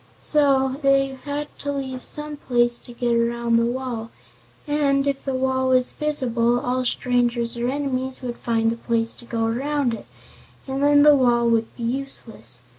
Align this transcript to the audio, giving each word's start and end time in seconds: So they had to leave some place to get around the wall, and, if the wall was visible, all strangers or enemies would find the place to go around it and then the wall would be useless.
So 0.17 0.77
they 0.81 1.19
had 1.25 1.47
to 1.59 1.71
leave 1.71 2.03
some 2.03 2.35
place 2.37 2.79
to 2.79 2.91
get 2.91 3.13
around 3.13 3.57
the 3.57 3.67
wall, 3.67 4.09
and, 4.67 5.05
if 5.05 5.23
the 5.23 5.35
wall 5.35 5.69
was 5.69 5.91
visible, 5.91 6.59
all 6.59 6.83
strangers 6.85 7.55
or 7.55 7.67
enemies 7.69 8.23
would 8.23 8.37
find 8.37 8.71
the 8.71 8.77
place 8.77 9.13
to 9.13 9.25
go 9.25 9.45
around 9.45 9.93
it 9.93 10.07
and 10.65 10.81
then 10.81 11.03
the 11.03 11.15
wall 11.15 11.47
would 11.51 11.67
be 11.77 11.83
useless. 11.83 12.63